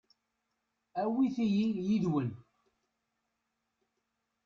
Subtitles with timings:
[1.01, 2.29] Awit-iyi yid-wen.